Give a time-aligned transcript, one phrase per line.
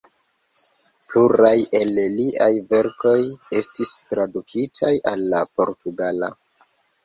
[1.09, 3.15] Pluraj el liaj verkoj
[3.61, 6.35] estis tradukitaj al la portugala.